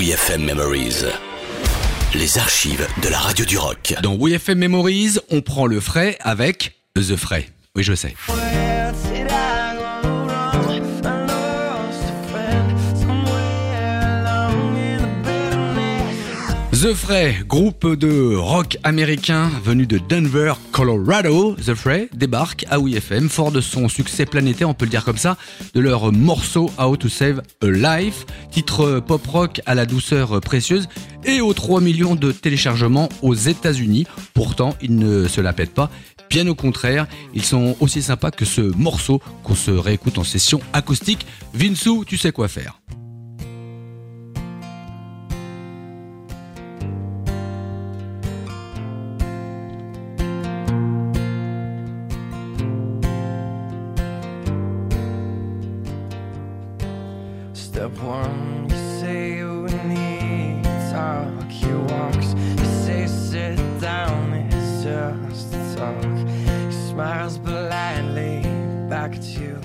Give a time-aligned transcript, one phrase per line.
[0.00, 1.04] WeFM Memories.
[2.14, 3.92] Les archives de la radio du rock.
[4.02, 7.50] Dans WeFM Memories, on prend le frais avec The Fray.
[7.76, 8.14] Oui, je sais.
[16.80, 21.54] The Fray, groupe de rock américain venu de Denver, Colorado.
[21.56, 25.18] The Fray débarque à WeFM, fort de son succès planétaire, on peut le dire comme
[25.18, 25.36] ça,
[25.74, 30.88] de leur morceau How to Save a Life, titre pop rock à la douceur précieuse
[31.26, 34.06] et aux 3 millions de téléchargements aux États-Unis.
[34.32, 35.90] Pourtant, ils ne se la pètent pas.
[36.30, 40.62] Bien au contraire, ils sont aussi sympas que ce morceau qu'on se réécoute en session
[40.72, 41.26] acoustique.
[41.52, 42.79] Vinsou, tu sais quoi faire.
[57.72, 61.48] Step one, you say you need to talk.
[61.48, 66.04] He walks, you say sit down, it's just talk.
[66.26, 68.42] He smiles politely
[68.88, 69.60] back at you.